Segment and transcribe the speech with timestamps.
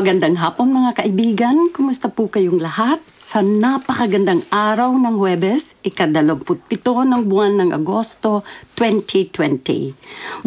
[0.00, 1.68] Magandang hapon mga kaibigan.
[1.76, 3.04] Kumusta po kayong lahat?
[3.12, 8.40] Sa napakagandang araw ng Huwebes, ikadalamputpito ng buwan ng Agosto
[8.80, 9.92] 2020.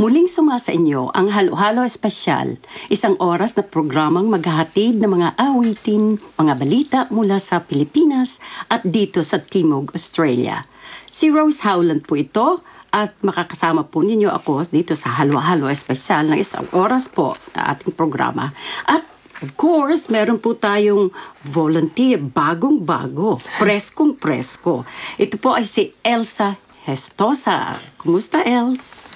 [0.01, 2.57] Muling suma sa inyo ang Halo-Halo Espesyal,
[2.89, 8.41] isang oras na programang maghahatid ng mga awitin, mga balita mula sa Pilipinas
[8.73, 10.65] at dito sa Timog, Australia.
[11.13, 16.41] Si Rose Howland po ito at makakasama po ninyo ako dito sa Halo-Halo Espesyal ng
[16.41, 18.49] isang oras po na ating programa.
[18.89, 21.09] At Of course, meron po tayong
[21.49, 24.85] volunteer, bagong-bago, preskong-presko.
[25.17, 27.73] Ito po ay si Elsa Hestosa.
[27.97, 29.12] Kumusta, Els?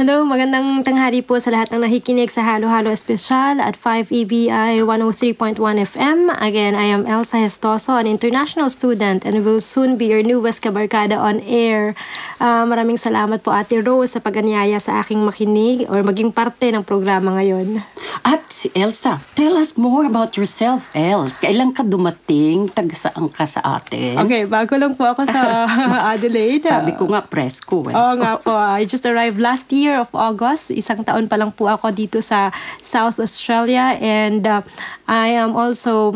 [0.00, 4.80] Hello, magandang tanghali po sa lahat ng nakikinig sa Halo Halo Espesyal at 5 EBI
[4.80, 6.32] 103.1 FM.
[6.40, 11.20] Again, I am Elsa Hestoso, an international student and will soon be your newest kabarkada
[11.20, 11.92] on air.
[12.40, 16.80] Uh, maraming salamat po Ate Rose sa paganyaya sa aking makinig or maging parte ng
[16.80, 17.84] programa ngayon.
[18.24, 21.36] At si Elsa, tell us more about yourself, Els.
[21.36, 22.72] Kailan ka dumating?
[22.72, 24.16] Taga saan ka sa atin?
[24.16, 25.68] Okay, bago lang po ako sa
[26.16, 26.64] Adelaide.
[26.64, 27.84] Sabi ko nga, presko.
[27.92, 27.92] Eh.
[27.92, 28.56] Oo nga po.
[28.56, 30.70] I just arrived last year year of August.
[30.70, 34.62] Isang taon pa lang po ako dito sa South Australia and uh,
[35.10, 36.14] I am also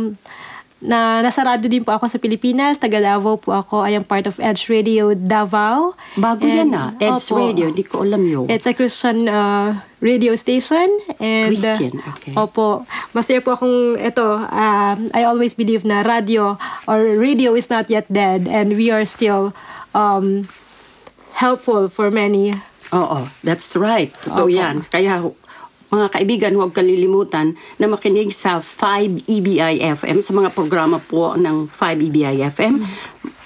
[0.84, 2.76] na nasarado din po ako sa Pilipinas.
[2.76, 3.82] Taga Davao po ako.
[3.88, 5.96] I am part of Edge Radio Davao.
[6.20, 6.92] Bago and, yan ah.
[7.00, 7.72] Edge opo, Radio.
[7.72, 8.46] Hindi ko alam yun.
[8.52, 10.84] It's a Christian uh, radio station.
[11.16, 12.36] And, Christian, okay.
[12.36, 12.84] Opo.
[13.16, 18.04] Masaya po akong, ito, uh, I always believe na radio or radio is not yet
[18.12, 19.56] dead and we are still
[19.96, 20.44] um,
[21.40, 22.52] helpful for many
[22.92, 24.12] Oo, that's right.
[24.12, 24.84] Totoo yan.
[24.84, 25.24] Kaya
[25.94, 31.70] mga kaibigan, huwag kalilimutan na makinig sa 5 EBI FM, sa mga programa po ng
[31.70, 32.82] 5 EBI FM.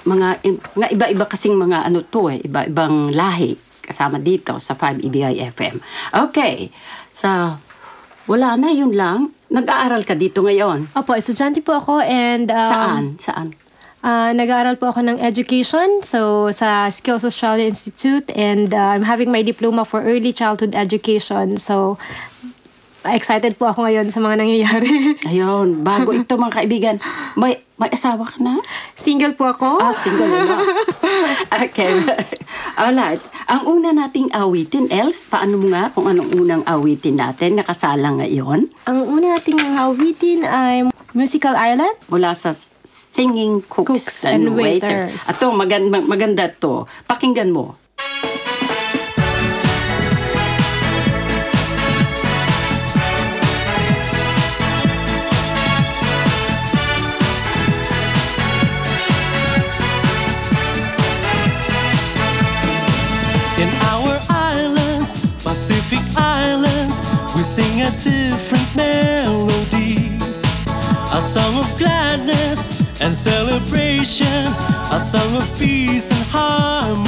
[0.09, 0.29] Mga,
[0.73, 3.53] mga iba-iba kasing mga ano to eh, iba-ibang lahi
[3.85, 5.77] kasama dito sa 5 EBI FM.
[6.29, 6.73] Okay,
[7.13, 7.61] sa
[8.29, 9.33] wala na, yun lang.
[9.49, 10.93] Nag-aaral ka dito ngayon.
[10.93, 12.53] Opo, estudyante po ako and...
[12.53, 13.05] Um, Saan?
[13.17, 13.49] Saan?
[13.99, 19.35] Uh, nag-aaral po ako ng education, so sa Skills Australia Institute and uh, I'm having
[19.35, 21.59] my diploma for early childhood education.
[21.59, 21.99] So
[23.03, 24.91] excited po ako ngayon sa mga nangyayari.
[25.31, 26.97] Ayun, bago ito mga kaibigan,
[27.35, 28.59] may, may asawa ka na?
[28.95, 29.83] Single po ako.
[29.83, 30.63] Ah, single na.
[31.67, 31.99] okay.
[32.79, 33.23] Alright.
[33.51, 38.67] Ang una nating awitin, Els, paano mo nga kung anong unang awitin natin nakasalang ngayon?
[38.87, 41.97] Ang una nating awitin ay Musical Island?
[42.13, 42.53] Mula sa
[42.85, 45.09] Singing Cooks, Cooks and, and Waiters.
[45.09, 45.25] waiters.
[45.25, 46.85] Ato, maganda, maganda to.
[47.09, 47.77] Pakinggan mo.
[71.19, 72.61] A song of gladness
[73.01, 74.47] and celebration,
[74.93, 77.08] a song of peace and harmony.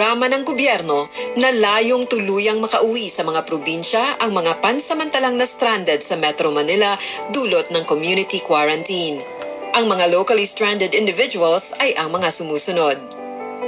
[0.00, 6.00] Programa ng gobyerno na layong tuluyang makauwi sa mga probinsya ang mga pansamantalang na stranded
[6.00, 6.96] sa Metro Manila
[7.28, 9.20] dulot ng community quarantine.
[9.76, 12.96] Ang mga locally stranded individuals ay ang mga sumusunod.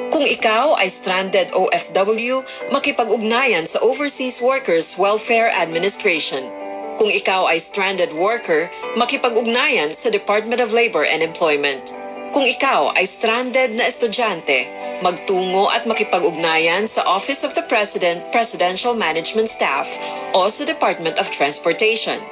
[0.08, 2.40] Kung ikaw ay stranded OFW,
[2.72, 6.48] makipag-ugnayan sa Overseas Workers Welfare Administration.
[6.96, 11.92] Kung ikaw ay stranded worker, makipag-ugnayan sa Department of Labor and Employment.
[12.32, 14.64] Kung ikaw ay stranded na estudyante,
[15.02, 19.90] magtungo at makipag-ugnayan sa Office of the President Presidential Management Staff
[20.32, 22.22] o sa Department of Transportation.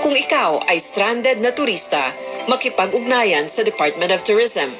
[0.00, 2.14] Kung ikaw ay stranded na turista,
[2.46, 4.70] makipag-ugnayan sa Department of Tourism.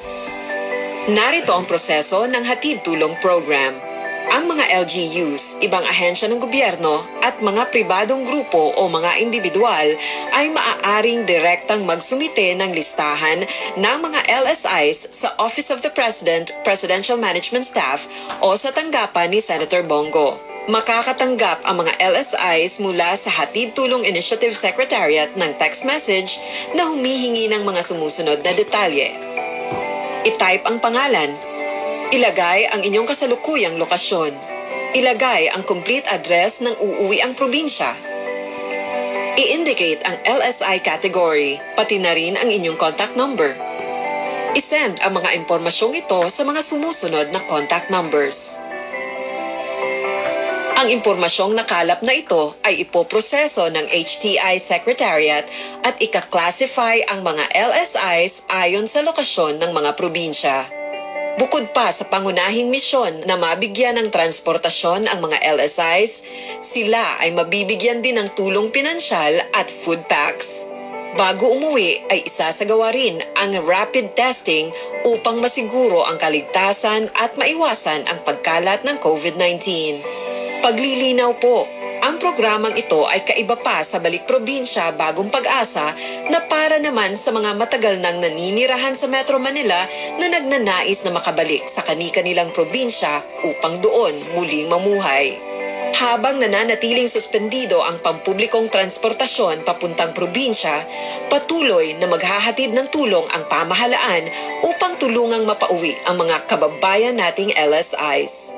[1.11, 3.94] Narito ang proseso ng Hatid Tulong Program.
[4.33, 9.93] Ang mga LGUs, ibang ahensya ng gobyerno at mga pribadong grupo o mga individual
[10.33, 13.45] ay maaaring direktang magsumite ng listahan
[13.77, 18.09] ng mga LSIs sa Office of the President, Presidential Management Staff
[18.41, 20.41] o sa tanggapan ni Senator Bongo.
[20.65, 26.41] Makakatanggap ang mga LSIs mula sa Hatid Tulong Initiative Secretariat ng text message
[26.73, 29.13] na humihingi ng mga sumusunod na detalye.
[30.25, 31.54] I-type ang pangalan.
[32.13, 34.37] Ilagay ang inyong kasalukuyang lokasyon.
[34.93, 37.97] Ilagay ang complete address ng uuwi ang probinsya.
[39.35, 43.57] I-indicate ang LSI category, pati na rin ang inyong contact number.
[44.53, 48.61] I-send ang mga impormasyong ito sa mga sumusunod na contact numbers.
[50.77, 55.49] Ang impormasyong nakalap na ito ay ipoproseso ng HTI Secretariat
[55.81, 60.84] at ika-classify ang mga LSIs ayon sa lokasyon ng mga probinsya.
[61.35, 66.23] Bukod pa sa pangunahing misyon na mabigyan ng transportasyon ang mga LSIs,
[66.63, 70.74] sila ay mabibigyan din ng tulong pinansyal at food packs.
[71.15, 74.67] Bago umuwi ay isasagawa rin ang rapid testing
[75.07, 79.63] upang masiguro ang kaligtasan at maiwasan ang pagkalat ng COVID-19.
[80.59, 81.71] Paglilinaw po,
[82.03, 85.95] ang programang ito ay kaiba pa sa balik probinsya bagong pag-asa
[86.27, 89.87] na para naman sa mga matagal nang naninirahan sa Metro Manila
[90.19, 95.54] na nagnanais na makabalik sa kani-kanilang probinsya upang doon muling mamuhay.
[95.95, 100.83] Habang nananatiling suspendido ang pampublikong transportasyon papuntang probinsya,
[101.31, 104.27] patuloy na maghahatid ng tulong ang pamahalaan
[104.67, 108.51] upang tulungang mapauwi ang mga kababayan nating LSIs.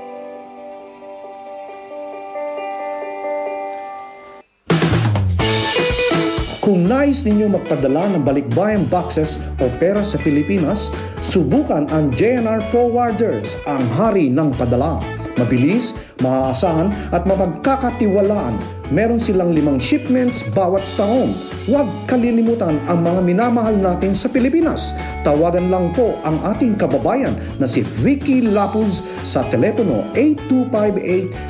[6.65, 10.89] Kung nais ninyo magpadala ng balikbayan boxes o pera sa Pilipinas,
[11.21, 15.16] subukan ang JNR Forwarders, ang hari ng padala.
[15.37, 15.93] Mabilis,
[16.25, 18.57] maaasahan at mapagkakatiwalaan.
[18.89, 21.35] Meron silang limang shipments bawat taon.
[21.67, 24.95] Huwag kalilimutan ang mga minamahal natin sa Pilipinas.
[25.27, 30.07] Tawagan lang po ang ating kababayan na si Ricky Lapuz sa telepono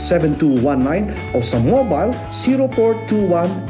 [0.02, 2.18] 8258-7219 o sa mobile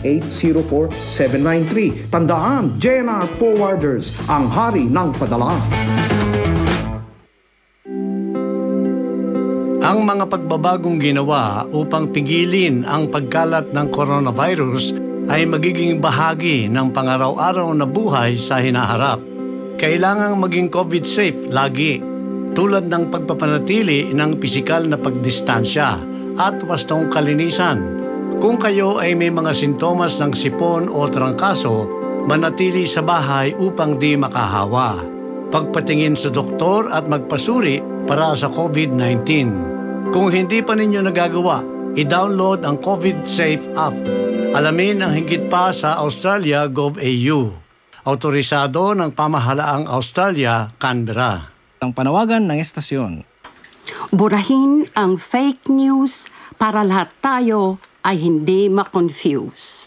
[0.08, 2.08] 0421-804-793.
[2.08, 5.60] Tandaan, JNR Forwarders, ang hari ng padala.
[9.88, 14.92] Ang mga pagbabagong ginawa upang pigilin ang pagkalat ng coronavirus
[15.32, 19.24] ay magiging bahagi ng pangaraw-araw na buhay sa hinaharap.
[19.80, 22.04] Kailangang maging COVID-safe lagi,
[22.52, 26.04] tulad ng pagpapanatili ng pisikal na pagdistansya
[26.36, 28.04] at wastong kalinisan.
[28.44, 31.88] Kung kayo ay may mga sintomas ng sipon o trangkaso,
[32.28, 35.00] manatili sa bahay upang di makahawa.
[35.48, 39.77] Pagpatingin sa doktor at magpasuri para sa COVID-19.
[40.12, 41.64] Kung hindi pa ninyo nagagawa,
[41.98, 43.96] i-download ang COVID Safe app.
[44.56, 47.40] Alamin ang higit pa sa Australia Gov.au.
[48.08, 51.52] Autorisado ng pamahalaang Australia, Canberra.
[51.78, 53.22] ang panawagan ng estasyon.
[54.10, 56.26] Burahin ang fake news
[56.58, 59.87] para lahat tayo ay hindi makonfuse.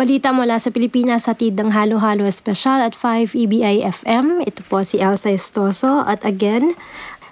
[0.00, 4.40] Balita mula sa Pilipinas sa ng Halo-Halo Espesyal at 5 EBI FM.
[4.48, 6.00] Ito po si Elsa Estoso.
[6.08, 6.72] At again,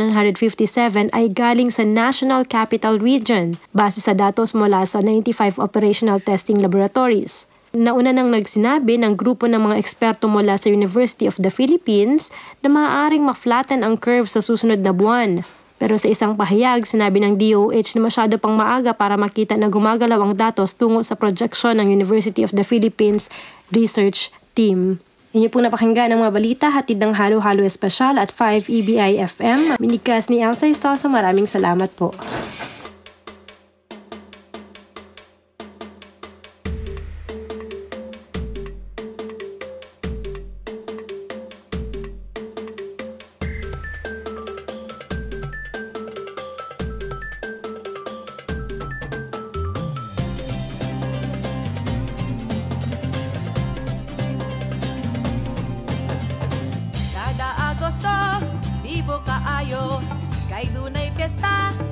[1.15, 7.47] ay galing sa National Capital Region base sa datos mula sa 95 operational testing laboratories.
[7.73, 12.29] Nauna nang nagsinabi ng grupo ng mga eksperto mula sa University of the Philippines
[12.61, 15.41] na maaaring ma-flatten ang curve sa susunod na buwan.
[15.81, 20.21] Pero sa isang pahayag, sinabi ng DOH na masyado pang maaga para makita na gumagalaw
[20.21, 23.33] ang datos tungo sa projection ng University of the Philippines
[23.73, 25.01] Research Team.
[25.33, 29.81] Inyo po napakinggan ang mga balita hatid ng Halo Halo Espesyal at 5 EBI FM.
[29.81, 32.13] Minikas ni Elsa Istoso, maraming salamat po.
[60.71, 61.82] duna eta eta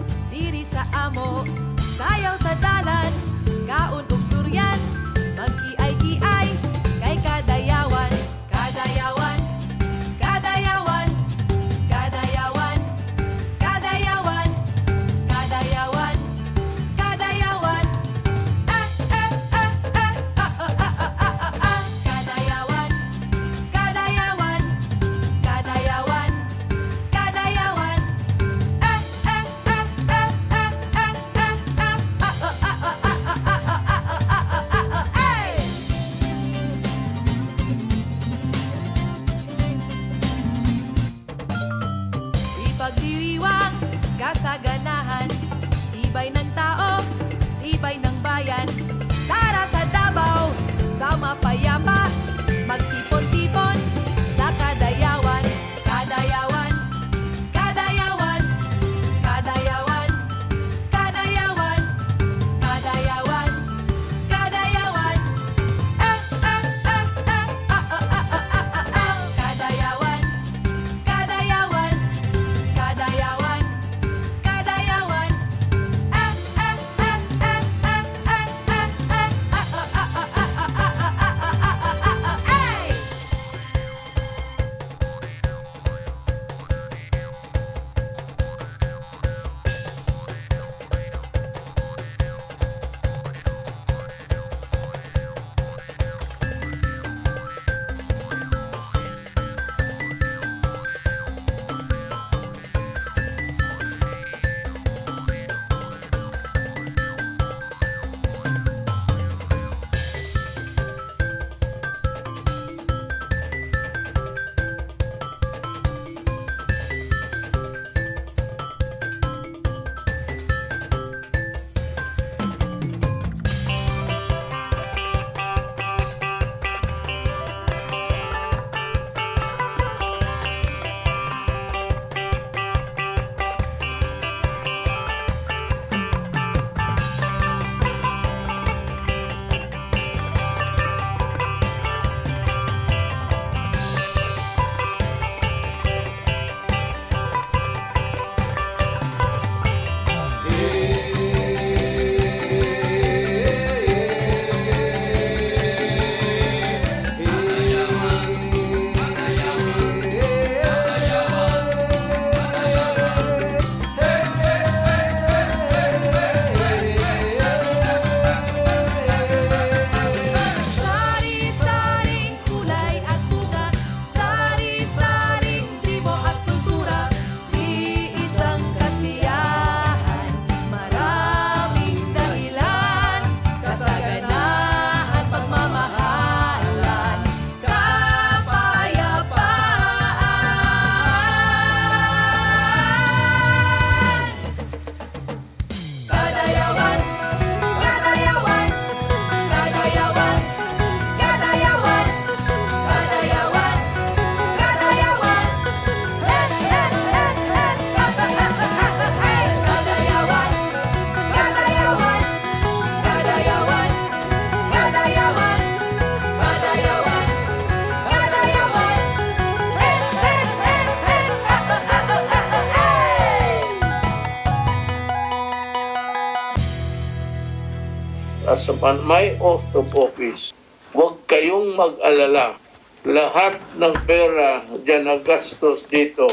[228.62, 230.54] as upon my oath of office,
[230.94, 232.62] huwag kayong mag-alala.
[233.02, 236.30] Lahat ng pera dyan na gastos dito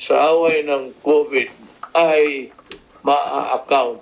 [0.00, 1.52] sa away ng COVID
[1.92, 2.48] ay
[3.04, 4.00] ma-account.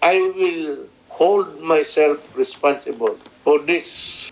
[0.00, 3.84] I will hold myself responsible for this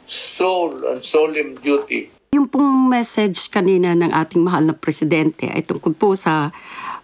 [0.08, 5.94] sole and solemn duty Yung pong message kanina ng ating mahal na presidente ay tungkol
[5.94, 6.50] po sa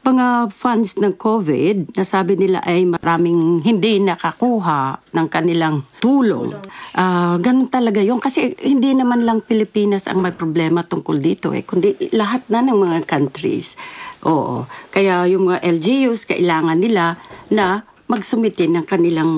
[0.01, 6.57] mga funds ng COVID na sabi nila ay maraming hindi nakakuha ng kanilang tulong.
[6.97, 8.17] Ah, ganun talaga yun.
[8.17, 12.79] Kasi hindi naman lang Pilipinas ang may problema tungkol dito eh, kundi lahat na ng
[12.81, 13.77] mga countries.
[14.25, 14.65] Oo.
[14.89, 17.21] Kaya yung mga LGUs, kailangan nila
[17.53, 19.31] na magsumite ng kanilang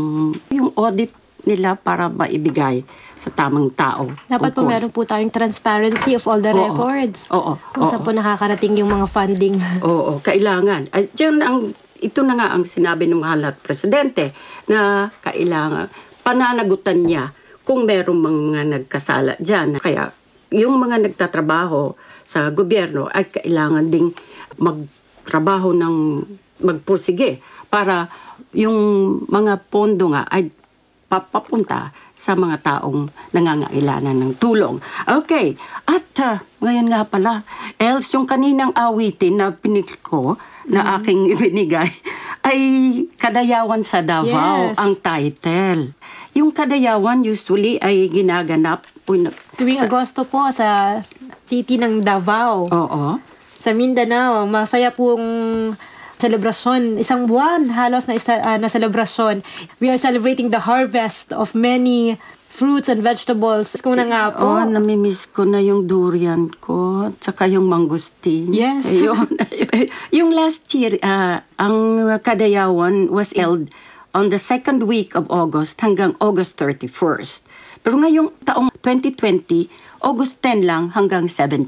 [0.49, 2.87] yung audit nila para maibigay
[3.19, 4.07] sa tamang tao.
[4.31, 6.59] Dapat po meron po tayong transparency of all the Oo.
[6.59, 7.31] records.
[7.35, 7.59] Oo.
[7.75, 8.07] Kung saan Oo.
[8.07, 9.59] po nakakarating yung mga funding.
[9.87, 10.91] Oo, kailangan.
[10.95, 11.71] Ay, dyan ang,
[12.03, 14.35] ito na nga ang sinabi ng mahal at presidente
[14.67, 15.91] na kailangan
[16.23, 17.35] pananagutan niya
[17.67, 19.79] kung merong mga nagkasala dyan.
[19.79, 20.11] Kaya
[20.55, 24.15] yung mga nagtatrabaho sa gobyerno ay kailangan ding
[24.59, 25.95] magtrabaho ng
[26.63, 28.07] magpursige para
[28.55, 30.51] yung mga pondo nga ay
[31.13, 33.05] papapunta sa mga taong
[33.37, 34.81] nangangailangan ng tulong.
[35.05, 35.53] Okay,
[35.85, 37.45] at ah, ngayon nga pala,
[37.77, 41.91] else yung kaninang awitin na pinik ko, na aking ibinigay,
[42.41, 42.61] ay
[43.21, 44.79] Kadayawan sa Davao Yes.
[44.79, 45.93] ang title.
[46.33, 51.03] Yung Kadayawan usually ay ginaganap Tuwing sa- Agosto po sa
[51.45, 52.71] city ng Davao.
[52.71, 53.19] Oo.
[53.59, 55.23] Sa Mindanao, masaya pong
[56.23, 57.03] selebrasyon.
[57.03, 59.43] Isang buwan halos na, isa, ah, na selebrasyon.
[59.83, 63.75] We are celebrating the harvest of many fruits and vegetables.
[63.83, 64.47] Kung na nga po.
[64.47, 68.55] Oh, namimiss ko na yung durian ko, at saka yung mangustin.
[68.55, 68.87] Yes.
[68.93, 69.27] Ayun.
[70.23, 73.73] yung last year, ah, ang Kadayawan was held
[74.15, 77.49] on the second week of August hanggang August 31st.
[77.83, 79.67] Pero ngayong taong 2020,
[80.07, 81.67] August 10 lang hanggang 17.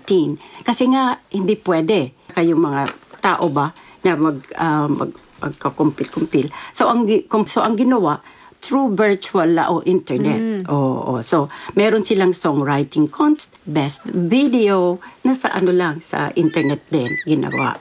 [0.63, 2.83] Kasi nga, hindi pwede kayong mga
[3.25, 3.73] tao ba
[4.05, 5.11] na mag, ah, mag
[5.45, 6.49] magkakumpil-kumpil.
[6.73, 7.05] So ang
[7.45, 8.25] so ang ginawa
[8.65, 10.65] through virtual la o internet.
[10.73, 17.13] Oo, So meron silang songwriting contest, best video na sa ano lang sa internet din
[17.29, 17.77] ginawa.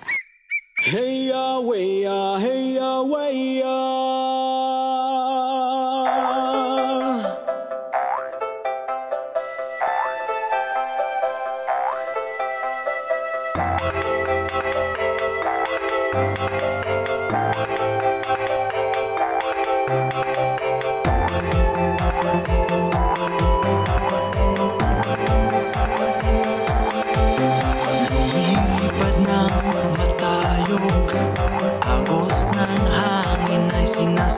[0.84, 3.80] Hey ya, way ya, hey ya, way ya.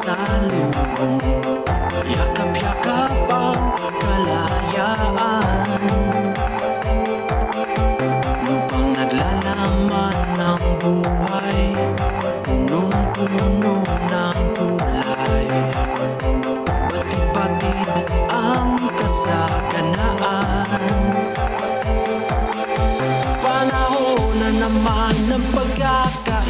[0.06, 1.18] Sinasalubong
[2.06, 5.82] Yakap-yakap ang kalayaan.
[8.46, 11.74] Lupang naglalaman ng buhay
[12.46, 13.55] Punong-puno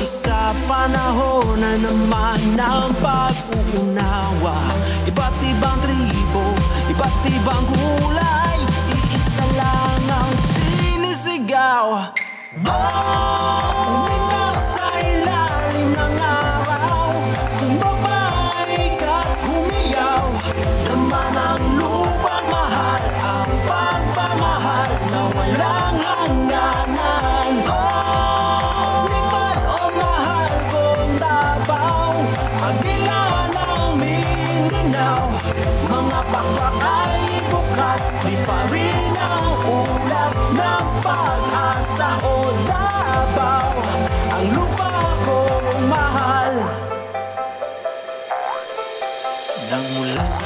[0.06, 4.58] pagkakaisa Panahon na naman ng pag-uunawa
[5.10, 6.46] Iba't ibang tribo,
[6.94, 8.60] iba't ibang kulay
[8.94, 12.14] Iisa lang ang sinisigaw.
[12.66, 14.15] Oh,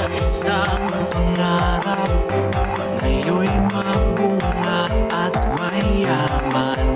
[0.00, 2.08] sa isang pangarap
[2.96, 6.88] Ngayon'y mabunga at mayaman.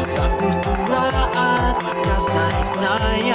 [0.00, 1.76] Sa kultura at
[2.08, 3.27] kasaysayan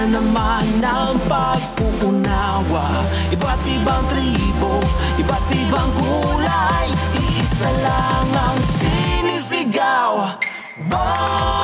[0.00, 3.04] na naman ng pag-uunawa.
[3.36, 4.80] Iba't ibang tribo,
[5.20, 6.88] iba't ibang kulay.
[7.20, 10.40] Iisa lang ang sinisigaw.
[10.80, 11.59] Umiyak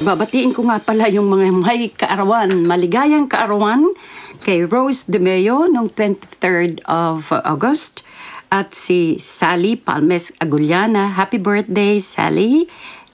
[0.00, 3.84] Babatiin ko nga pala yung mga may kaarawan, maligayang kaarawan
[4.40, 8.00] kay Rose De Meo noong 23rd of August
[8.48, 11.12] at si Sally Palmes Aguliana.
[11.12, 12.64] Happy birthday, Sally.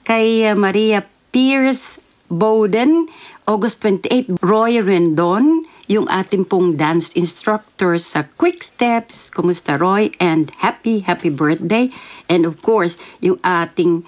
[0.07, 1.03] Kay uh, Maria
[1.35, 1.99] Pierce
[2.31, 3.11] Bowden,
[3.43, 9.27] August 28, Roy Rendon, yung ating pong dance instructor sa Quick Steps.
[9.27, 10.15] Kumusta Roy?
[10.23, 11.91] And happy, happy birthday.
[12.31, 14.07] And of course, yung ating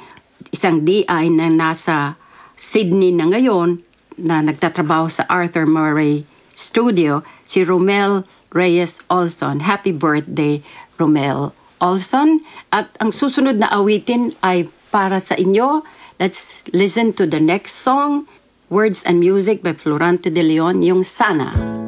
[0.56, 2.16] isang DI na nasa
[2.60, 3.80] Sydney na ngayon
[4.20, 9.64] na nagtatrabaho sa Arthur Murray Studio, si Romel Reyes Olson.
[9.64, 10.60] Happy birthday,
[11.00, 12.44] Romel Olson.
[12.76, 15.88] At ang susunod na awitin ay para sa inyo.
[16.20, 18.28] Let's listen to the next song,
[18.68, 21.56] Words and Music by Florante de Leon, yung Sana.
[21.56, 21.79] Sana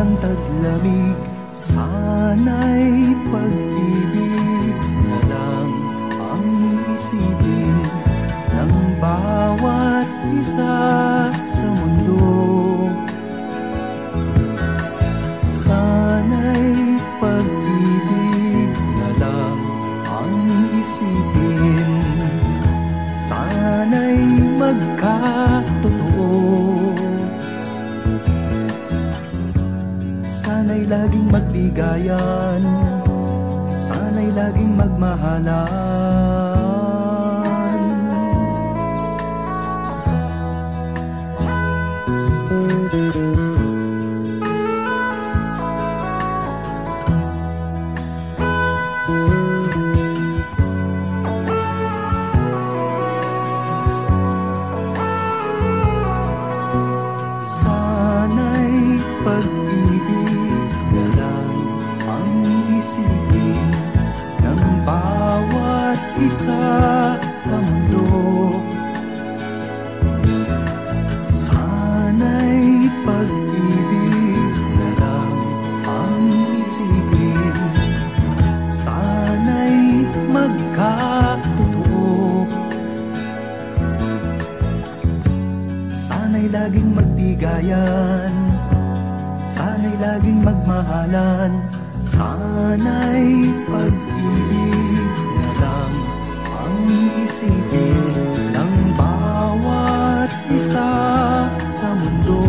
[0.00, 1.18] walang taglamig
[1.52, 4.72] Sana'y pag-ibig
[5.04, 5.70] na lang
[6.16, 6.48] ang
[6.88, 7.76] isipin
[8.56, 10.08] ng bawat
[10.40, 12.32] isa sa mundo.
[15.52, 19.58] Sana'y pag-ibig na lang
[20.08, 20.36] ang
[20.80, 21.90] isipin
[23.28, 24.16] Sana'y
[24.56, 25.69] magkatotoo
[31.00, 32.60] laging magbigayan.
[33.72, 36.29] Sana'y laging magmahalan
[87.40, 88.52] magbigayan
[89.40, 91.64] Sana'y laging magmahalan
[92.04, 95.92] Sana'y pag-ibig na lang
[96.52, 96.84] Ang
[97.24, 98.12] isipin
[98.52, 100.92] ng bawat isa
[101.64, 102.44] sa mundo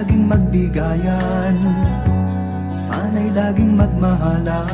[0.00, 1.56] laging magbigayan.
[2.72, 4.64] Sana'y laging magmahalan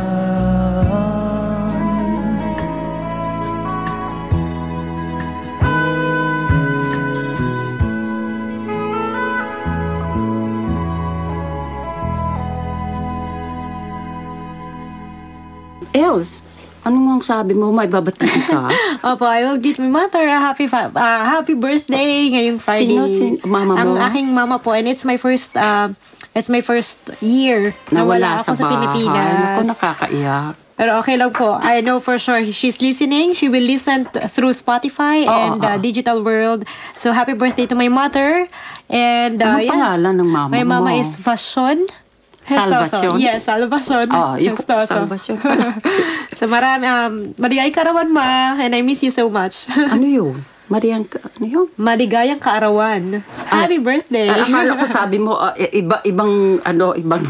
[15.96, 16.45] Els,
[16.86, 17.68] ano ang sabi mo?
[17.68, 18.70] May babatiin ka?
[19.10, 22.94] Opo, I will greet my mother a happy fa- ah, happy birthday ngayong Friday.
[22.94, 23.10] Sino?
[23.10, 24.00] Sin- mama Ang mo?
[24.00, 25.90] aking mama po and it's my first uh,
[26.32, 29.34] it's my first year na wala ako sa, Pilipinas.
[29.34, 30.54] Naku, nakakaiyak.
[30.76, 31.56] Pero okay lang po.
[31.56, 33.32] I know for sure she's listening.
[33.32, 35.80] She will listen through Spotify Oo, and uh, oo.
[35.80, 36.68] digital world.
[36.94, 38.44] So happy birthday to my mother.
[38.86, 39.72] And uh, Anong yeah.
[39.72, 41.00] pangalan ng mama My mama mo?
[41.00, 41.88] is Fashion.
[42.46, 43.18] Salvacion?
[43.18, 44.06] Yes, Salvacion.
[44.08, 44.86] Oh, yung Hestoso.
[44.86, 45.74] Salvacion pala.
[46.38, 49.66] so marami, um, maligayang karawan ma, and I miss you so much.
[49.94, 50.36] ano yun?
[50.66, 51.66] Marian, ka- ano yun?
[51.76, 53.22] maligayang kaarawan.
[53.46, 54.26] Happy birthday.
[54.26, 57.22] Ay, akala ko sabi mo, ah, i- iba, ibang, ano, ibang,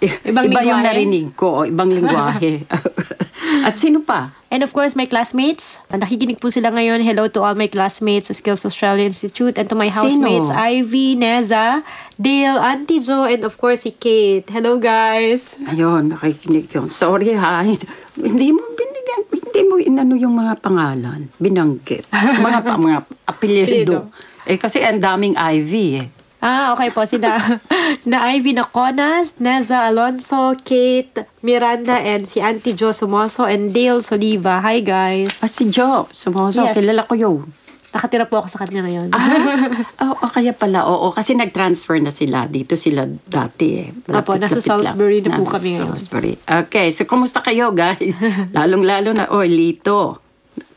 [0.00, 2.64] Ibang iba yung narinig ko, o, ibang lingwahe.
[3.66, 4.32] At sino pa?
[4.48, 5.76] And of course, my classmates.
[5.90, 7.04] Nakikinig po sila ngayon.
[7.04, 10.08] Hello to all my classmates sa Skills Australia Institute and to my Sino?
[10.08, 11.84] housemates, Ivy, Neza,
[12.16, 14.48] Dale, Auntie Jo, and of course, si Kate.
[14.48, 15.60] Hello, guys.
[15.68, 16.88] Ayun, nakikinig yun.
[16.88, 17.60] Sorry ha,
[18.16, 22.08] hindi mo binigyan, hindi mo inano yung mga pangalan, binanggit.
[22.10, 24.08] Mga, pa, mga apelyido.
[24.44, 26.06] eh kasi ang daming Ivy eh.
[26.40, 27.04] Ah, okay po.
[27.04, 27.36] Sina,
[28.02, 34.64] sina Ivy Naconas, Neza Alonso, Kate, Miranda, and si Auntie Jo Sumoso, and Dale Soliva.
[34.64, 35.36] Hi, guys.
[35.44, 36.74] Ah, si Joe, sumoso, Yes.
[36.74, 37.44] kilala ko yun.
[37.90, 39.10] Nakatira po ako sa kanya ngayon.
[39.12, 42.46] Ah, oh, kaya pala, oo, kasi nag-transfer na sila.
[42.46, 43.90] Dito sila dati eh.
[44.08, 44.64] Apo, nasa Malapit-lapit.
[44.64, 45.86] Salisbury na po Nasa kami ngayon.
[45.92, 46.32] Salisbury.
[46.40, 48.22] Okay, so kumusta kayo guys?
[48.56, 50.22] Lalong-lalo na, oh, Lito.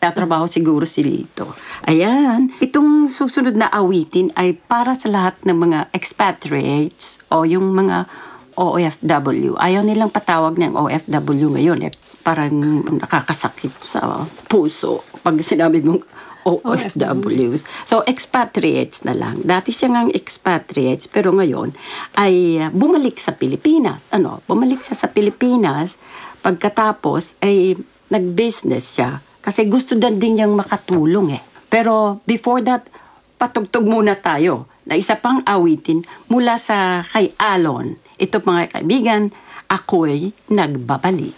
[0.04, 1.48] Tatrabaho siguro si Lito.
[1.88, 8.12] Ayan, itong susunod na awitin ay para sa lahat ng mga expatriates o yung mga
[8.60, 9.56] OFW.
[9.56, 11.92] Ayaw nilang patawag ng OFW ngayon eh.
[12.20, 12.52] Parang
[13.00, 16.04] nakakasakit sa puso pag sinabi mong
[16.44, 17.88] OFWs.
[17.88, 19.40] So, expatriates na lang.
[19.48, 21.72] Dati siya ngang expatriates, pero ngayon
[22.20, 24.12] ay bumalik sa Pilipinas.
[24.12, 24.44] Ano?
[24.44, 25.96] Bumalik siya sa Pilipinas,
[26.44, 27.80] pagkatapos ay
[28.12, 29.24] nag-business siya.
[29.44, 31.44] Kasi gusto din din niyang makatulong eh.
[31.68, 32.88] Pero before that,
[33.36, 36.00] patugtog muna tayo na isa pang awitin
[36.32, 38.00] mula sa kay Alon.
[38.16, 39.36] Ito mga kaibigan,
[39.68, 41.36] ako'y nagbabalik.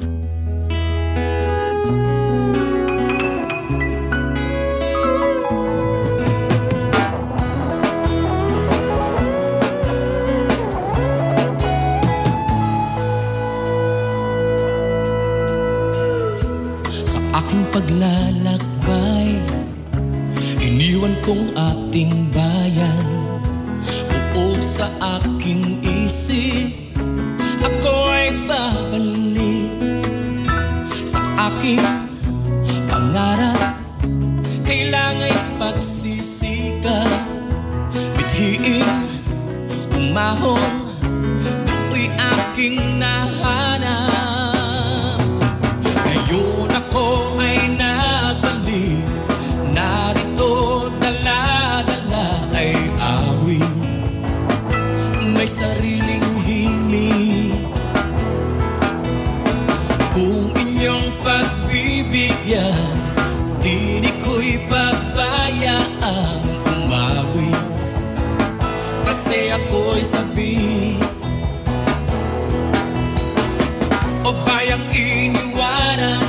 [17.56, 19.32] Aking paglalakbay.
[20.60, 23.08] Iniwan kong ating bayan
[24.36, 27.00] Oo sa aking isip.
[27.64, 29.72] Ako ay babalik
[30.92, 31.80] Sa aking
[32.92, 33.80] pangarap.
[34.68, 37.24] Kailangan pagsisikap
[38.20, 38.84] Bithiin,
[39.96, 40.92] umahon
[41.64, 43.45] Do'y aking nahanap
[55.46, 57.54] May sariling himig.
[60.10, 62.98] Kung inyong pagbibigyan
[63.62, 67.54] Di ko'y pabayaan umawi
[69.06, 70.58] Kasi ako'y sabi
[74.26, 76.26] o bayang iniwanan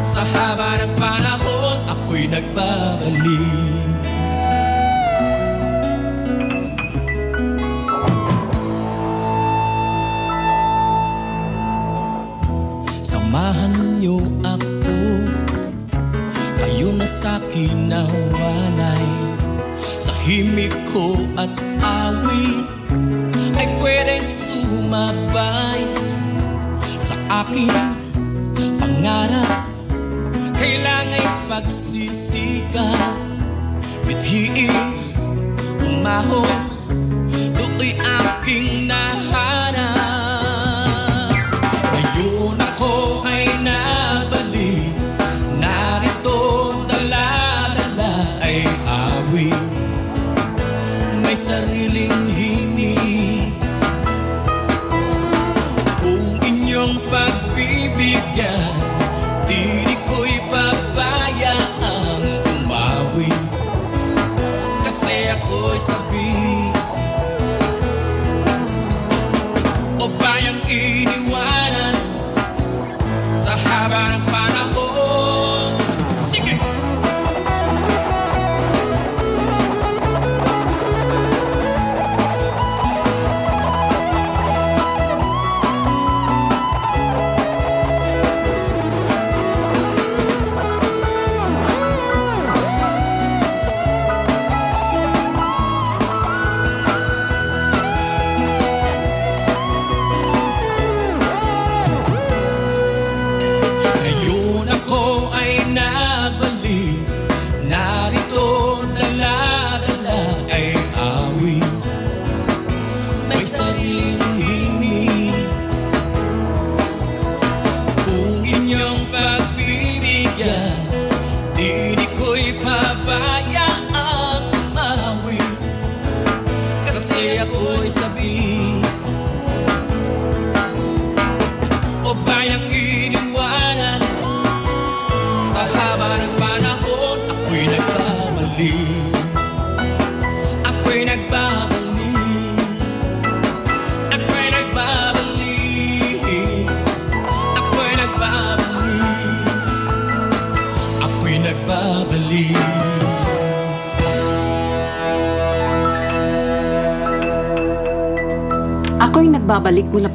[0.00, 3.73] Sa haba ng panahon ako'y nagbabalik
[17.62, 19.06] nawalay
[19.78, 22.66] Sa himig ko at awit
[23.54, 25.86] Ay pwedeng sumabay.
[26.82, 27.14] Sa
[27.46, 27.70] aking
[28.58, 29.70] pangarap
[30.58, 33.14] Kailangan pagsisikap
[34.02, 34.98] Bithiin,
[35.78, 36.62] umahon
[37.54, 39.33] Do'y aking nahanap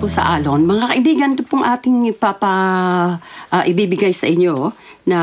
[0.10, 0.66] po sa Alon.
[0.66, 2.50] Mga kaibigan, ito pong ating ipapa,
[3.54, 4.74] ah, ibibigay sa inyo
[5.06, 5.20] na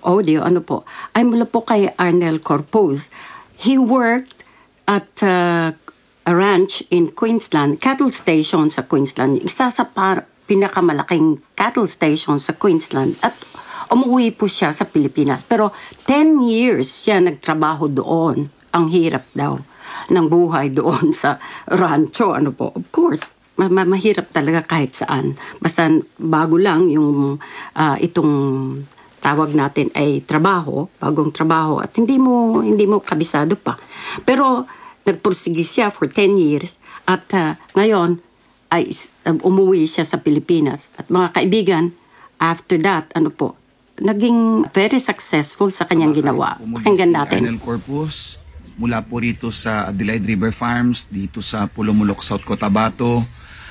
[0.00, 3.12] audio, ano po, ay mula po kay Arnel Corpus.
[3.60, 4.48] He worked
[4.88, 5.76] at ah,
[6.24, 9.44] a ranch in Queensland, cattle station sa Queensland.
[9.44, 13.20] Isa sa par- pinakamalaking cattle station sa Queensland.
[13.20, 13.36] At
[13.92, 15.44] umuwi po siya sa Pilipinas.
[15.44, 15.68] Pero
[16.08, 18.48] 10 years siya nagtrabaho doon.
[18.72, 19.60] Ang hirap daw
[20.08, 21.36] ng buhay doon sa
[21.68, 22.32] rancho.
[22.32, 25.36] Ano po, of course, ma- ma- mahirap talaga kahit saan.
[25.60, 27.36] Basta bago lang yung
[27.76, 28.32] ah, itong
[29.20, 33.76] tawag natin ay trabaho, bagong trabaho at hindi mo hindi mo kabisado pa.
[34.24, 34.64] Pero
[35.04, 38.16] nagpursige siya for 10 years at ah, ngayon
[38.70, 38.88] ay
[39.28, 40.88] um, umuwi siya sa Pilipinas.
[40.96, 41.90] At mga kaibigan,
[42.38, 43.58] after that, ano po,
[43.98, 46.56] naging very successful sa kanyang ginawa.
[46.56, 47.44] Pakinggan natin.
[47.44, 48.40] Arnel Corpus
[48.80, 53.20] mula po rito sa Adelaide River Farms dito sa Pulumulok, South Cotabato.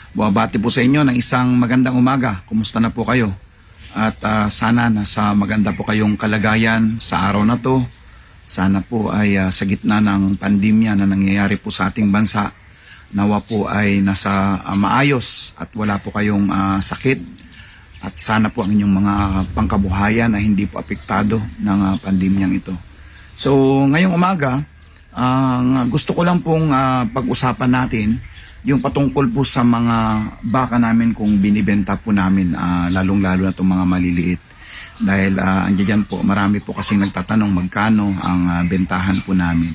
[0.10, 2.42] Buwabati po sa inyo ng isang magandang umaga.
[2.50, 3.30] Kumusta na po kayo?
[3.94, 7.86] At ah, sana nasa maganda po kayong kalagayan sa araw na to.
[8.50, 12.50] Sana po ay ah, sa gitna ng pandemya na nangyayari po sa ating bansa,
[13.14, 17.22] nawa po ay nasa ah, maayos at wala po kayong ah, sakit.
[18.02, 19.14] At sana po ang inyong mga
[19.54, 22.74] pangkabuhayan ay hindi po apektado ng ah, pandemyang ito.
[23.38, 23.54] So,
[23.86, 24.66] ngayong umaga,
[25.14, 28.18] ang gusto ko lang pong ah, pag-usapan natin
[28.68, 33.72] yung patungkol po sa mga baka namin kung binibenta po namin, ah, lalong-lalo na itong
[33.72, 34.42] mga maliliit.
[35.00, 39.72] Dahil uh, andyan po, marami po kasing nagtatanong magkano ang ah, bentahan po namin.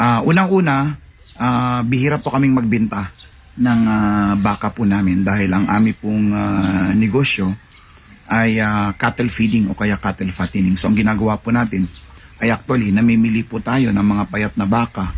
[0.00, 0.96] Ah, Unang-una,
[1.36, 3.12] ah, bihira po kaming magbenta
[3.56, 7.52] ng ah, baka po namin dahil ang ami pong ah, negosyo
[8.28, 10.76] ay ah, cattle feeding o kaya cattle fattening.
[10.76, 11.88] So ang ginagawa po natin
[12.40, 15.08] ay actually namimili po tayo ng mga payat na baka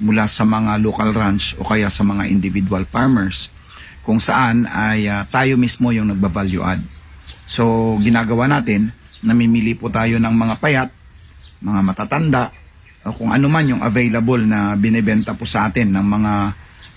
[0.00, 3.52] mula sa mga local ranch o kaya sa mga individual farmers
[4.00, 6.82] kung saan ay ah, tayo mismo yung nagbabalue add.
[7.44, 8.90] So ginagawa natin,
[9.20, 10.90] namimili po tayo ng mga payat,
[11.60, 12.44] mga matatanda,
[13.04, 16.32] o kung ano man yung available na binebenta po sa atin ng mga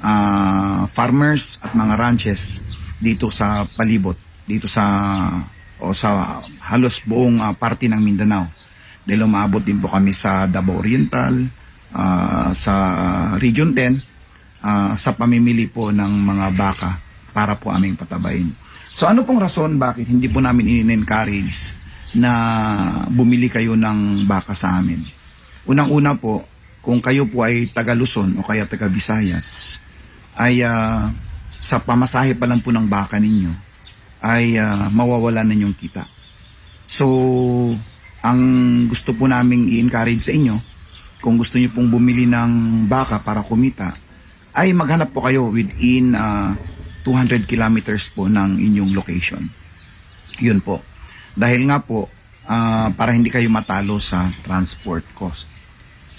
[0.04, 2.64] ah, farmers at mga ranches
[3.00, 4.16] dito sa palibot,
[4.48, 4.84] dito sa
[5.84, 6.40] o sa
[6.72, 8.48] halos buong ah, parte ng Mindanao.
[9.04, 11.36] Dahil umabot din po kami sa Davao Oriental,
[11.94, 12.74] ah, sa
[13.38, 14.02] Region 10,
[14.66, 16.90] ah, sa pamimili po ng mga baka
[17.34, 18.50] para po aming patabayin.
[18.94, 21.74] So ano pong rason bakit hindi po namin in-encourage
[22.14, 22.32] na
[23.10, 25.02] bumili kayo ng baka sa amin?
[25.66, 26.46] Unang-una po,
[26.84, 29.80] kung kayo po ay taga Luzon o kaya taga Visayas,
[30.38, 31.10] ay ah,
[31.64, 33.54] sa pamasahe pa lang po ng baka ninyo,
[34.22, 36.06] ay ah, mawawala na yung kita.
[36.86, 37.08] So,
[38.22, 38.42] ang
[38.88, 40.73] gusto po naming i-encourage sa inyo,
[41.24, 43.96] kung gusto niyo pong bumili ng baka para kumita,
[44.52, 46.52] ay maghanap po kayo within ah,
[47.08, 49.48] 200 kilometers po ng inyong location.
[50.44, 50.84] Yun po.
[51.32, 52.12] Dahil nga po,
[52.44, 55.48] ah, para hindi kayo matalo sa transport cost.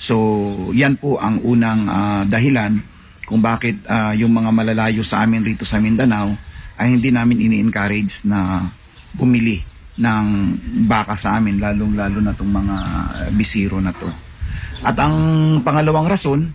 [0.00, 0.16] So,
[0.72, 2.80] yan po ang unang ah, dahilan
[3.28, 6.32] kung bakit ah, yung mga malalayo sa amin rito sa Mindanao
[6.80, 8.64] ay hindi namin ini-encourage na
[9.14, 9.62] bumili
[9.94, 10.26] ng
[10.90, 12.76] baka sa amin, lalong-lalo na itong mga
[13.30, 14.23] bisiro na to.
[14.82, 15.16] At ang
[15.62, 16.50] pangalawang rason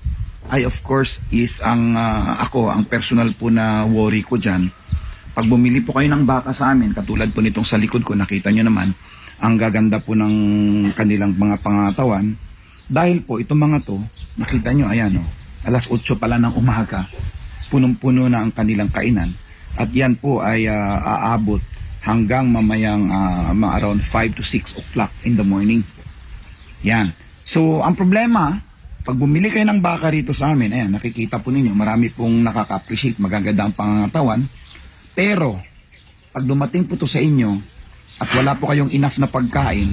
[0.49, 4.67] ay of course is ang ah, ako, ang personal po na worry ko dyan.
[5.37, 8.51] Pag bumili po kayo ng baka sa amin, katulad po nitong sa likod ko, nakita
[8.51, 8.91] nyo naman,
[9.39, 10.33] ang gaganda po ng
[10.97, 12.35] kanilang mga pangatawan.
[12.89, 14.01] Dahil po, itong mga to,
[14.35, 15.23] nakita nyo, ayan o,
[15.63, 17.05] alas 8 pala ng umaga,
[17.69, 19.31] punong-puno na ang kanilang kainan.
[19.77, 20.99] At yan po ay ah,
[21.29, 21.61] aabot
[22.03, 25.85] hanggang mamayang ah, mga around 5 to 6 o'clock in the morning.
[26.81, 27.13] Yan.
[27.49, 28.61] So, ang problema,
[29.01, 33.17] pag bumili kayo ng baka rito sa amin, ayan, nakikita po ninyo, marami pong nakaka-appreciate,
[33.17, 34.45] magaganda ang pangangatawan.
[35.17, 35.57] Pero,
[36.29, 37.57] pag dumating po to sa inyo,
[38.21, 39.89] at wala po kayong enough na pagkain,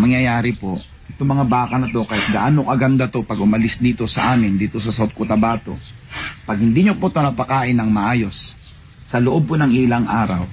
[0.00, 0.80] mangyayari po,
[1.12, 4.80] itong mga baka na to, kahit gaano kaganda to pag umalis dito sa amin, dito
[4.80, 5.76] sa South Cotabato,
[6.48, 8.56] pag hindi nyo po ito napakain ng maayos,
[9.04, 10.48] sa loob po ng ilang araw,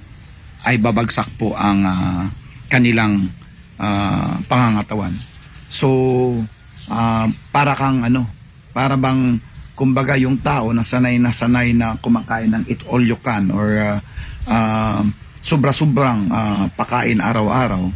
[0.68, 2.28] ay babagsak po ang ah,
[2.68, 3.32] kanilang
[3.80, 5.29] ah, pangangatawan.
[5.70, 5.88] So,
[6.90, 8.26] ah, para kang ano,
[8.74, 9.38] para bang
[9.78, 13.70] kumbaga yung tao na sanay na sanay na kumakain ng eat all you can or
[13.80, 14.00] ah,
[14.50, 15.02] ah,
[15.40, 17.88] sobra-sobrang ah, pakain araw-araw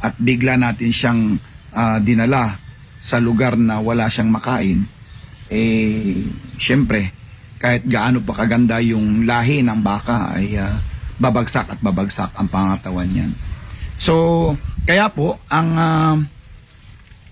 [0.00, 1.38] at bigla natin siyang
[1.76, 2.58] ah, dinala
[3.00, 4.84] sa lugar na wala siyang makain,
[5.48, 6.20] eh,
[6.60, 7.08] syempre,
[7.56, 10.76] kahit gaano pa kaganda yung lahi ng baka ay ah,
[11.20, 13.32] babagsak at babagsak ang pangatawan niyan.
[14.00, 16.16] So, kaya po, ang ah,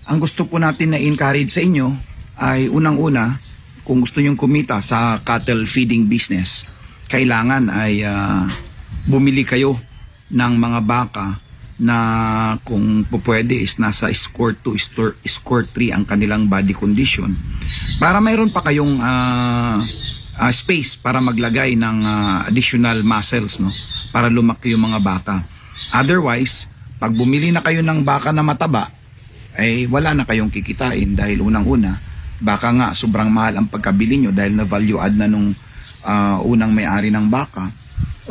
[0.09, 1.93] ang gusto po natin na encourage sa inyo
[2.41, 3.37] ay unang-una,
[3.85, 6.65] kung gusto nyong kumita sa cattle feeding business,
[7.05, 8.49] kailangan ay ah,
[9.05, 9.77] bumili kayo
[10.33, 11.37] ng mga baka
[11.79, 11.97] na
[12.65, 17.31] kung po pwede is nasa score 2, score, score 3 ang kanilang body condition
[18.03, 19.79] para mayroon pa kayong ah,
[20.41, 23.69] ah, space para maglagay ng ah, additional muscles no
[24.09, 25.45] para lumaki yung mga baka.
[25.93, 26.65] Otherwise,
[26.97, 28.89] pag bumili na kayo ng baka na mataba,
[29.59, 31.99] ay wala na kayong kikitain dahil unang-una,
[32.39, 35.51] baka nga sobrang mahal ang pagkabili nyo dahil na value add na nung
[36.07, 37.67] ah, unang may-ari ng baka.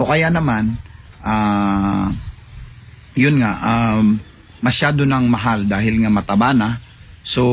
[0.00, 0.72] O kaya naman,
[1.20, 2.08] ah,
[3.18, 4.16] yun nga, um,
[4.62, 6.78] masyado nang mahal dahil nga mataba na.
[7.26, 7.44] So,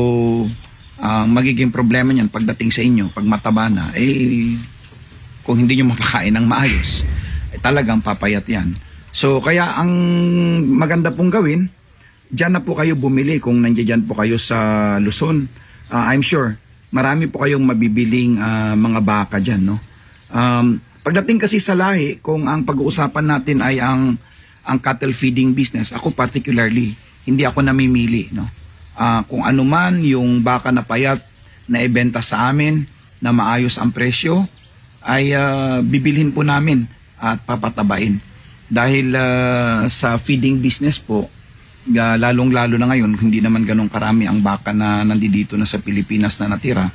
[0.96, 4.56] ang magiging problema niyan pagdating sa inyo, pag mataba na, eh,
[5.44, 7.04] kung hindi nyo mapakain ng maayos,
[7.52, 8.72] eh, talagang papayat yan.
[9.12, 9.90] So, kaya ang
[10.76, 11.68] maganda pong gawin,
[12.36, 15.48] Diyan na po kayo bumili kung nandiyan po kayo sa Luzon.
[15.88, 16.60] Ah, I'm sure
[16.96, 19.76] marami po kayong mabibiling ah, mga baka diyan, no?
[20.30, 24.18] Um, pagdating kasi sa lahi, kung ang pag-uusapan natin ay ang
[24.66, 28.48] ang cattle feeding business, ako particularly, hindi ako namimili, no?
[28.96, 31.20] Ah, kung ano man yung baka na payat
[31.68, 32.86] na ibenta sa amin
[33.20, 34.46] na maayos ang presyo,
[35.04, 36.88] ay ah, bibilhin po namin
[37.20, 38.18] at papatabain.
[38.66, 41.30] Dahil ah, sa feeding business po,
[41.94, 46.50] lalong-lalo na ngayon, hindi naman ganun karami ang baka na nandito na sa Pilipinas na
[46.50, 46.90] natira,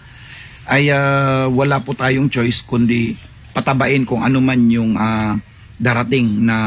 [0.68, 3.16] ay ah, wala po tayong choice kundi
[3.52, 5.40] patabain kung ano man yung ah,
[5.82, 6.58] darating na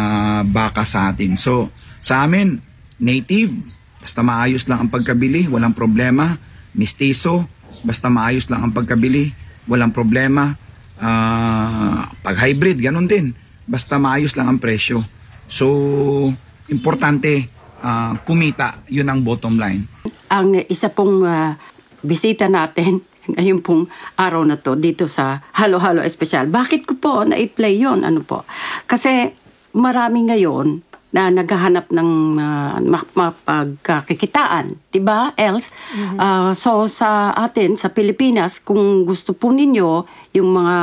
[0.42, 1.38] baka sa atin.
[1.38, 1.70] So,
[2.02, 2.58] sa amin,
[2.98, 3.54] native,
[4.02, 6.34] basta maayos lang ang pagkabili, walang problema.
[6.74, 7.46] Mistiso,
[7.86, 9.30] basta maayos lang ang pagkabili,
[9.70, 10.58] walang problema.
[10.98, 13.32] Ah, pag hybrid, ganun din.
[13.64, 15.00] Basta maayos lang ang presyo.
[15.46, 16.34] So,
[16.66, 17.53] importante,
[17.84, 19.84] ah, kumita, yun ang bottom line.
[20.32, 21.52] Ang isa pong ah,
[22.00, 23.04] bisita natin
[23.36, 23.84] ngayon pong
[24.16, 26.48] araw na to dito sa Halo Halo Espesyal.
[26.48, 28.48] Bakit ko po na-play yon Ano po?
[28.88, 29.28] Kasi
[29.76, 32.10] marami ngayon na naghahanap ng
[32.42, 32.74] uh,
[33.14, 34.74] mapagkakikitaan.
[34.90, 35.70] Diba, else?
[36.18, 40.02] Ah, so, sa atin, sa Pilipinas, kung gusto po ninyo,
[40.34, 40.76] yung mga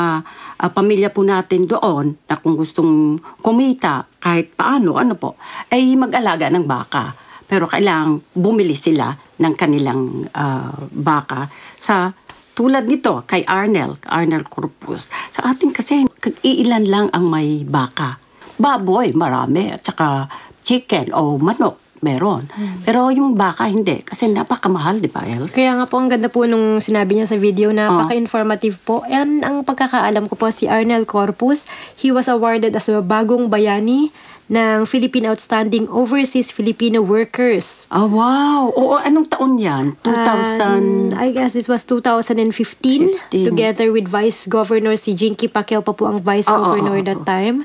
[0.55, 5.35] ah, pamilya po natin doon, na kung gustong kumita, kahit paano, ano po,
[5.67, 7.11] ay mag-alaga ng baka.
[7.51, 12.15] Pero kailangang bumili sila ng kanilang ah, baka sa
[12.55, 15.11] tulad nito kay Arnel, Arnel Corpus.
[15.27, 16.07] Sa atin kasi,
[16.39, 18.30] iilan lang ang may baka.
[18.61, 19.73] Baboy, marami.
[19.73, 20.29] At saka
[20.61, 21.80] chicken o manok.
[22.01, 22.49] Meron.
[22.81, 24.01] Pero yung baka, hindi.
[24.01, 25.53] Kasi napakamahal, di ba, Els?
[25.53, 27.97] Kaya nga po, ang ganda po nung sinabi niya sa video na Oh.
[28.03, 29.05] paka-informative po.
[29.05, 34.09] And ang pagkakaalam ko po, si Arnel Corpus, he was awarded as a bagong bayani
[34.51, 37.87] ng Philippine Outstanding Overseas Filipino Workers.
[37.87, 38.67] Oh, wow.
[38.75, 39.95] Oo, anong taon yan?
[40.03, 40.59] 2000?
[40.59, 46.11] And I guess this was 2015 together with Vice Governor si Jinky Pacquiao pa po
[46.11, 47.63] ang Vice Oo, Governor oo, that time.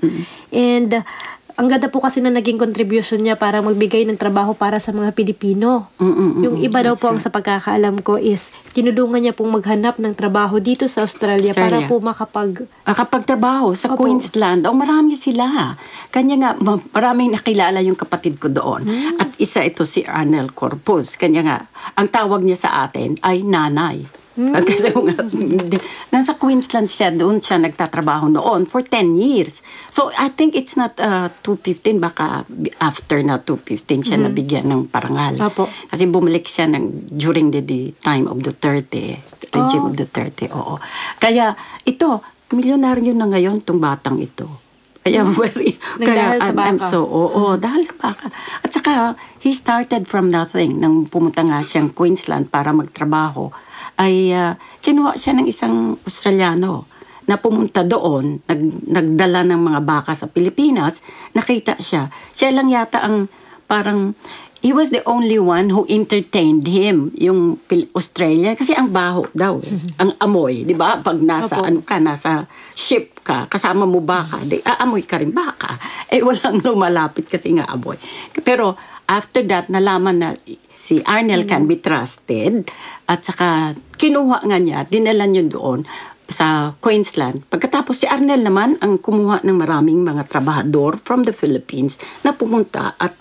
[0.54, 1.02] And uh,
[1.56, 5.10] ang ganda po kasi na naging contribution niya para magbigay ng trabaho para sa mga
[5.10, 5.88] Pilipino.
[6.36, 10.60] yung iba daw po ang sa pagkakaalam ko is tinulungan niya pong maghanap ng trabaho
[10.60, 11.88] dito sa Australia, para Australia.
[11.88, 12.50] po makapag
[12.84, 14.04] Ah, kapag trabaho sa Opo.
[14.04, 15.74] Queensland, oh, marami sila.
[16.12, 18.84] Kanya nga, ma- maraming nakilala yung kapatid ko doon.
[19.16, 21.16] At isa ito si Arnel Corpus.
[21.16, 21.58] Kanya nga,
[21.94, 24.04] ang tawag niya sa atin ay nanay.
[24.36, 25.16] Kasi nga,
[26.12, 29.64] nasa Queensland siya, doon siya nagtatrabaho noon for 10 years.
[29.88, 32.44] So, I think it's not uh, 215, baka
[32.78, 34.24] after na 215 siya Mhm.
[34.28, 35.40] nabigyan ng parangal.
[35.40, 35.64] Opo.
[35.88, 39.16] Kasi bumalik siya ng, during the, the time of Duterte,
[39.50, 39.90] regime Oh.
[39.90, 40.76] of Duterte, oo.
[41.16, 42.20] Kaya ito,
[42.52, 44.46] milyonaryo na ngayon tong batang ito.
[45.00, 48.26] Kaya very, kaya I'm, I'm so, oo, dahil sa baka.
[48.60, 48.92] At saka,
[49.38, 50.76] he started from nothing.
[50.76, 53.54] Nang pumunta nga siyang Queensland para magtrabaho,
[53.96, 60.14] ay ah, kinuha siya ng isang Australiano na pumunta doon, nag, nagdala ng mga baka
[60.14, 61.02] sa Pilipinas,
[61.34, 62.06] nakita siya.
[62.30, 63.26] Siya lang yata ang
[63.66, 64.14] parang,
[64.62, 67.58] he was the only one who entertained him, yung
[67.98, 68.54] Australia.
[68.54, 69.74] Kasi ang baho daw, eh.
[70.02, 71.02] ang amoy, di ba?
[71.02, 71.66] Pag nasa, Opo.
[71.66, 72.46] ano ka, nasa
[72.78, 75.74] ship ka, kasama mo baka, di, aamoy ka rin baka.
[76.06, 77.98] Eh, walang lumalapit kasi nga amoy.
[78.46, 78.78] Pero,
[79.10, 80.28] after that, nalaman na
[80.86, 82.70] si Arnel can be trusted
[83.10, 85.82] at saka kinuha nga niya, dinala niyo doon
[86.30, 87.42] sa Queensland.
[87.50, 92.94] Pagkatapos si Arnel naman ang kumuha ng maraming mga trabahador from the Philippines na pumunta
[93.02, 93.14] at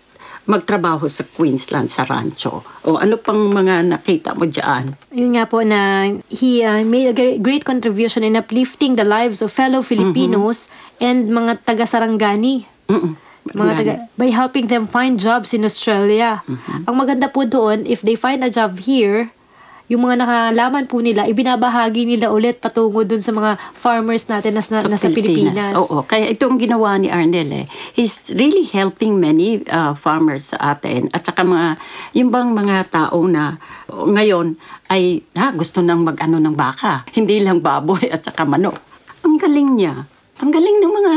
[0.45, 2.61] magtrabaho sa Queensland sa rancho.
[2.85, 4.93] O ano pang mga nakita mo dyan?
[5.09, 9.41] Yun nga po na he uh, made a gre- great contribution in uplifting the lives
[9.41, 10.69] of fellow Filipinos
[11.01, 12.69] and mga taga-Sarangani.
[13.53, 16.41] Mga taga, by helping them find jobs in Australia.
[16.89, 19.29] Ang maganda po doon, if they find a job here,
[19.85, 24.73] yung mga nakalaman po nila, ibinabahagi nila ulit patungo dun sa mga farmers natin nas,
[24.73, 25.77] na, nasa Pilipinas.
[25.77, 27.65] Oo, kaya itong ginawa ni Arnel eh.
[27.93, 31.13] He's really helping many uh, farmers sa atin.
[31.13, 31.77] At saka mga,
[32.17, 33.61] yung bang mga tao na
[33.93, 34.57] ngayon
[34.89, 37.05] ay ha, gusto nang mag-ano ng baka.
[37.17, 38.81] Hindi lang baboy at saka manok.
[39.21, 40.14] Ang galing niya.
[40.43, 41.13] Ang galing ng mga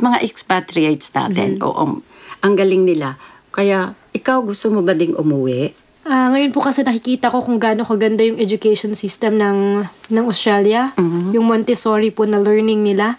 [0.00, 1.60] mga expatriates natin.
[1.60, 2.00] Oo,
[2.40, 3.20] ang galing nila.
[3.52, 5.72] Kaya ikaw gusto mo ba ding umuwi?
[6.06, 10.94] Ah, ngayon po kasi nakikita ko kung gaano kaganda yung education system ng ng Australia,
[11.34, 13.18] yung Montessori po na learning nila.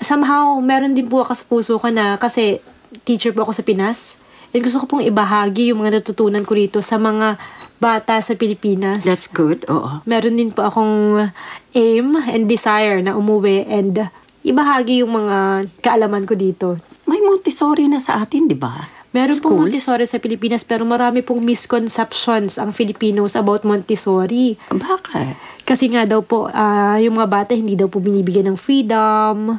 [0.00, 2.64] Somehow, meron din po ako sa puso ko na kasi
[3.04, 4.16] teacher po ako sa Pinas.
[4.54, 7.36] And gusto ko pong ibahagi yung mga natutunan ko rito sa mga
[7.82, 9.02] bata sa Pilipinas.
[9.04, 10.00] That's good, oo.
[10.08, 11.28] Meron din po akong
[11.74, 14.08] aim and desire na umuwi and
[14.44, 16.76] ibahagi yung mga kaalaman ko dito.
[17.08, 18.84] May Montessori na sa atin, di ba?
[19.14, 19.62] Meron pong Schools?
[19.70, 24.58] Montessori sa Pilipinas pero marami pong misconceptions ang Filipinos about Montessori.
[24.68, 25.62] Bakit?
[25.62, 29.54] Kasi nga daw po, ah, yung mga bata hindi daw po binibigyan ng freedom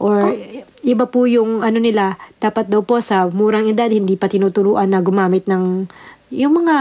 [0.00, 0.32] or
[0.80, 5.04] iba po yung ano nila, dapat daw po sa murang edad hindi pa tinuturuan na
[5.04, 5.86] gumamit ng
[6.32, 6.76] yung mga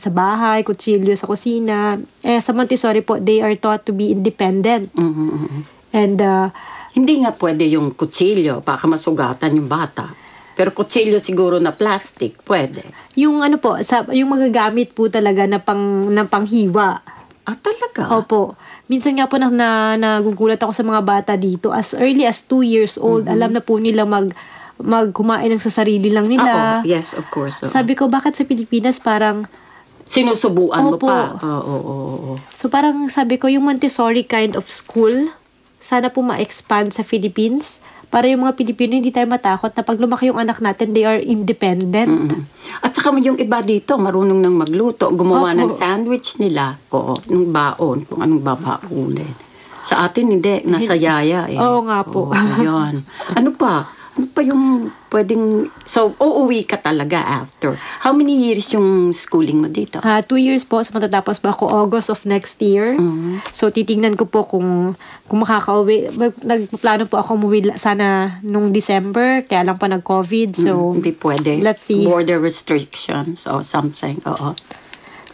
[0.00, 2.00] sa bahay, kutsilyo sa kusina.
[2.24, 4.88] Eh, sa Montessori po, they are taught to be independent.
[5.92, 6.48] And uh,
[6.96, 10.16] Hindi nga pwede yung kutsilyo, baka masugatan yung bata.
[10.56, 12.80] Pero kutsilyo siguro na plastic, pwede.
[13.20, 17.04] yung ano po, sa, yung magagamit po talaga na pang na panghiwa.
[17.46, 18.16] Ah, talaga?
[18.16, 18.56] Opo.
[18.88, 19.68] Minsan nga po na, na
[20.00, 21.70] nagugulat ako sa mga bata dito.
[21.70, 24.32] As early as two years old, alam na po nila mag
[24.76, 26.80] magkumain ng sa sarili lang nila.
[26.80, 27.64] Oo, yes, of course.
[27.64, 27.72] oo.
[27.72, 29.48] Sabi ko, bakit sa Pilipinas parang...
[30.06, 31.08] Sinusubuan mo Opo.
[31.08, 31.34] pa.
[31.40, 32.32] Oo, oo, oo.
[32.52, 35.32] So parang sabi ko, yung Montessori kind of school,
[35.86, 37.78] sana po ma-expand sa Philippines
[38.10, 41.22] para yung mga Pilipino hindi tayo matakot na pag lumaki yung anak natin, they are
[41.22, 42.34] independent.
[42.82, 45.58] At saka yung iba dito, marunong nang magluto, gumawa Opo.
[45.62, 46.74] ng sandwich nila.
[46.90, 49.30] Oo, ng baon, kung anong babaunin.
[49.86, 50.66] Sa atin, hindi.
[50.66, 51.58] Nasa yaya eh.
[51.62, 52.34] Oo nga po.
[52.34, 53.06] Oo, yun.
[53.38, 53.86] Ano pa?
[54.16, 55.68] Ano pa yung pwedeng...
[55.84, 57.76] So, uuwi ka talaga after.
[58.00, 60.00] How many years yung schooling mo dito?
[60.00, 62.96] Ah, two years po, so matatapos pa ako August of next year.
[63.52, 66.16] So, titingnan ko po kung, kung makaka-uwi.
[66.16, 70.56] Mag- Nagplano po ako umuwi sana nung December, kaya lang pa nag-COVID.
[70.56, 71.52] So, Mm, hindi pwede.
[71.60, 72.02] let's see.
[72.02, 74.16] Border restrictions or something.
[74.24, 74.56] Oo.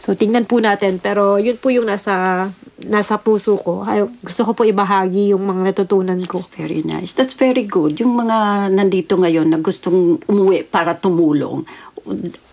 [0.02, 0.98] So, tingnan po natin.
[0.98, 2.50] Pero, yun po yung nasa,
[2.82, 3.86] nasa puso ko.
[3.86, 6.42] Ay, gusto ko po ibahagi yung mga natutunan ko.
[6.42, 7.14] That's very nice.
[7.14, 8.02] That's very good.
[8.02, 11.62] Yung mga nandito ngayon na gustong umuwi para tumulong,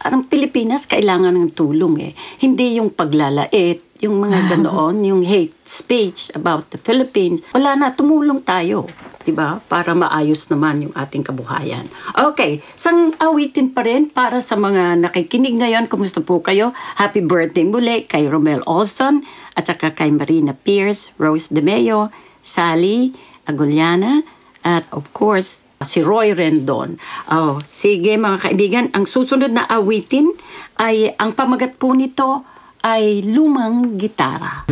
[0.06, 2.12] ang Pilipinas kailangan ng tulong eh.
[2.42, 7.42] Hindi yung paglalait, yung mga ganoon, yung hate speech about the Philippines.
[7.54, 8.88] Wala na, tumulong tayo.
[9.30, 9.62] 'di ba?
[9.70, 11.86] Para maayos naman yung ating kabuhayan.
[12.18, 15.86] Okay, sang awitin pa rin para sa mga nakikinig ngayon.
[15.86, 16.74] Kumusta po kayo?
[16.98, 19.22] Happy birthday muli kay Romel Olson
[19.54, 22.10] at saka kay Marina Pierce, Rose De Meo,
[22.42, 23.14] Sally
[23.46, 24.26] Aguliana,
[24.66, 27.00] at of course, si Roy Rendon.
[27.32, 30.32] Oh, sige mga kaibigan, ang susunod na awitin
[30.80, 32.44] ay ang pamagat po nito
[32.84, 34.68] ay lumang gitara.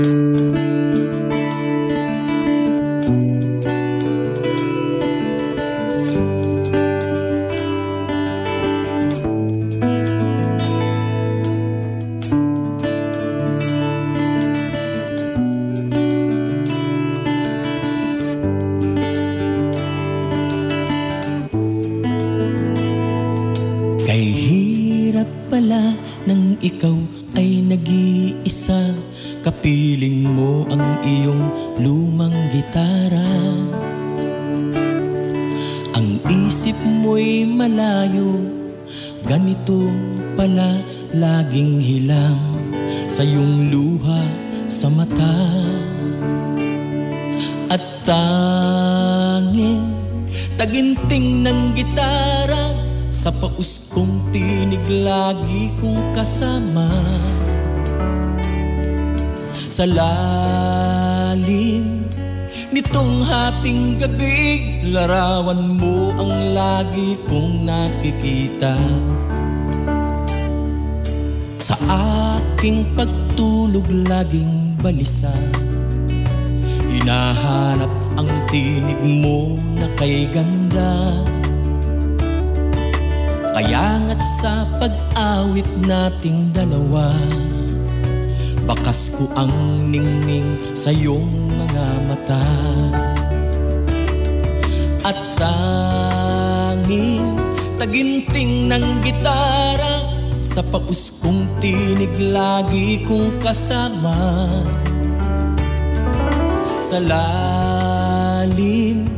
[25.27, 25.83] Hirap pala
[26.23, 26.95] nang ikaw
[27.35, 28.95] ay nag-iisa.
[29.43, 31.51] Kapiling mo ang iyong
[31.83, 33.31] lumang gitara.
[35.97, 38.37] Ang isip mo'y malayo
[39.27, 39.91] Ganito
[40.37, 40.77] pala
[41.11, 42.39] laging hilang
[43.11, 44.23] Sa iyong luha
[44.71, 45.35] sa mata.
[47.67, 49.83] At tanging
[50.55, 52.86] taginting ng gitara
[53.27, 56.87] Sa paus kong tinig lagi kong kasama.
[59.51, 60.47] Sa lalim
[62.71, 68.79] nitong hating gabi Larawan mo ang lagi kong nakikita.
[71.59, 75.35] Sa aking pagtulog laging balisa.
[76.87, 81.27] Hinahanap ang tinig mo na kay ganda
[83.57, 87.09] Kaya nga't sa pag-awit nating dalawa.
[88.69, 89.49] Bakas ko ang
[89.89, 92.45] ningning sa iyong mga mata.
[95.01, 97.33] At tanging
[97.81, 100.05] taginting ng gitara
[100.37, 104.13] Sa paus kong tinig lagi kong kasama.
[106.77, 109.09] Sa lalim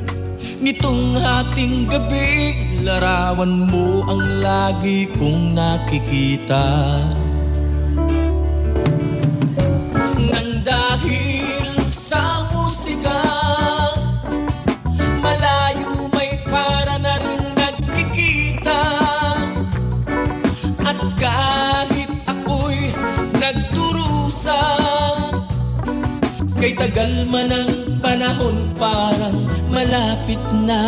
[0.64, 6.64] nitong hating gabi Larawan mo ang lagi kong nakikita.
[10.16, 13.20] Nang dahil sa musika
[15.20, 18.84] Malayo may para na rin nagkikita.
[20.88, 22.96] At kahit ako'y
[23.44, 24.64] nagdurusa
[26.56, 30.84] Kay tagal man ang panahon parang malapit na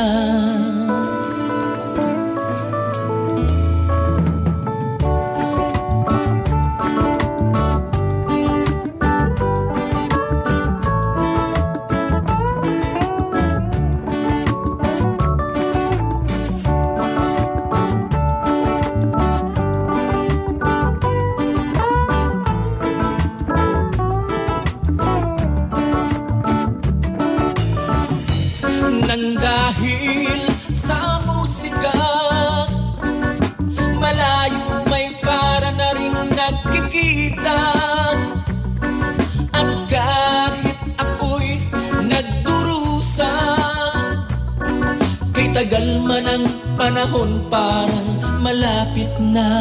[47.52, 49.52] parang malapit na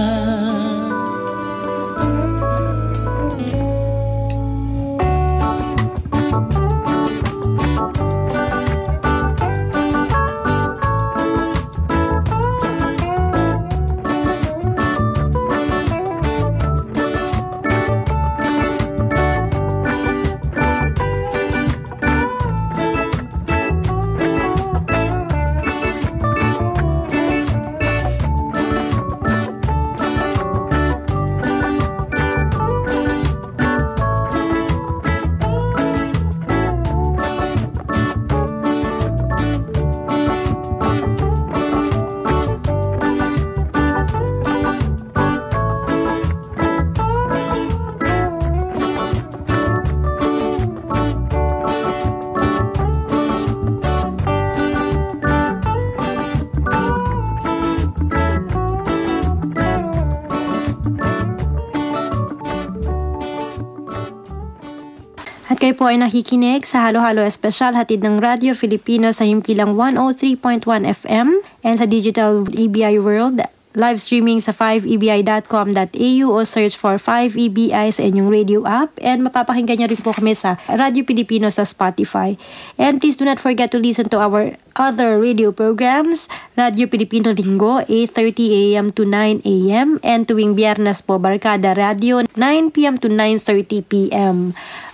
[65.81, 71.77] po ay nakikinig sa Halo-Halo Espesyal hatid ng Radyo Filipino sa himpilang 103.1 FM and
[71.81, 73.41] sa Digital EBI World
[73.79, 78.91] live streaming sa 5ebi.com.au o search for 5EBI sa inyong radio app.
[78.99, 82.35] And mapapakinggan nyo rin po kami sa Radyo Pilipino sa Spotify.
[82.75, 86.27] And please do not forget to listen to our other radio programs.
[86.59, 88.87] Radyo Pilipino Linggo, 8.30 a.m.
[88.91, 90.03] to 9 a.m.
[90.03, 92.99] And tuwing biyernes po, Barkada Radio, 9 p.m.
[92.99, 94.37] to 9.30 p.m.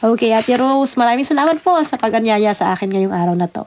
[0.05, 3.65] Okay, Ate Rose, maraming salamat po sa pag-anyaya sa akin ngayong araw na to.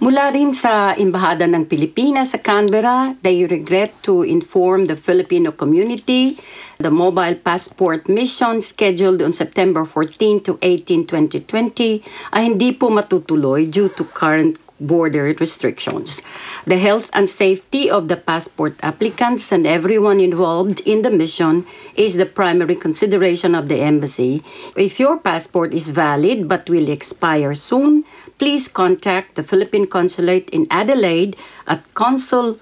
[0.00, 6.36] Mula rin sa Embahada ng Pilipinas sa Canberra, they regret to inform the Filipino community
[6.82, 12.02] the mobile passport mission scheduled on September 14 to 18, 2020
[12.34, 16.26] ay hindi po matutuloy due to current border restrictions.
[16.66, 21.62] The health and safety of the passport applicants and everyone involved in the mission
[21.94, 24.42] is the primary consideration of the embassy.
[24.74, 28.02] If your passport is valid but will expire soon,
[28.42, 31.36] please contact the Philippine Consulate in Adelaide
[31.68, 32.58] at consul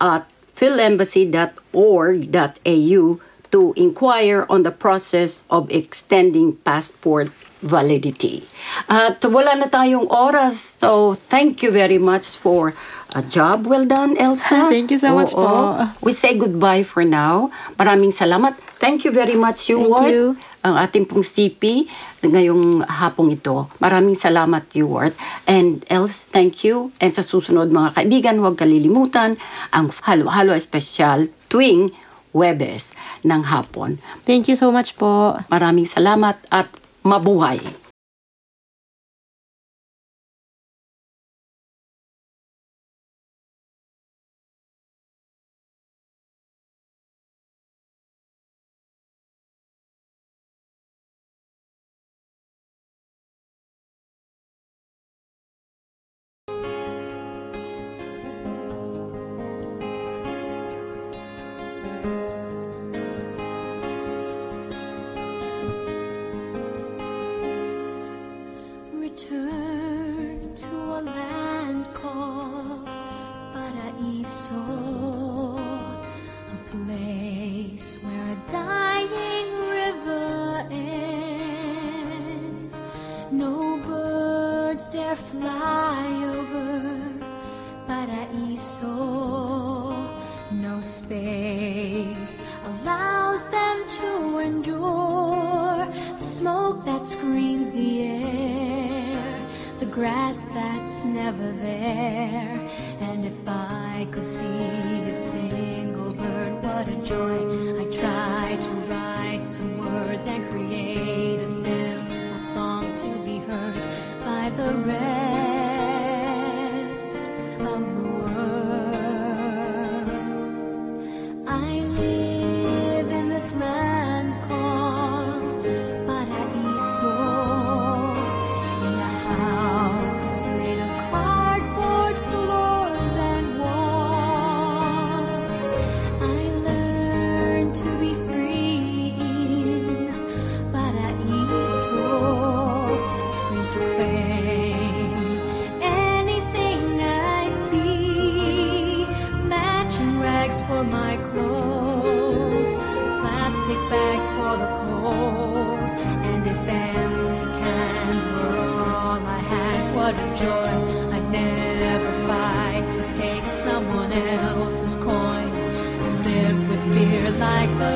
[0.01, 0.25] at
[0.57, 3.21] philembassy.org.au
[3.53, 7.29] to inquire on the process of extending passport
[7.61, 8.43] validity.
[8.89, 12.73] At wala na tayong oras, so thank you very much for
[13.17, 14.69] a job well done, Elsa.
[14.73, 15.41] Thank you so much Oo.
[15.41, 15.51] po.
[16.05, 17.49] We say goodbye for now.
[17.81, 18.53] Maraming salamat.
[18.77, 20.25] Thank you very much, you Thank you.
[20.61, 21.89] ang ating pong CP
[22.21, 23.73] ngayong hapong ito.
[23.81, 25.17] Maraming salamat, Ewart.
[25.49, 26.93] And else, thank you.
[27.01, 29.41] And sa susunod, mga kaibigan, huwag kalilimutan
[29.73, 31.97] ang halo-halo espesyal tuwing
[32.37, 32.93] Webes
[33.25, 33.97] ng hapon.
[34.29, 35.41] Thank you so much po.
[35.49, 36.69] Maraming salamat at
[37.01, 37.86] mabuhay.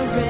[0.08, 0.29] rain.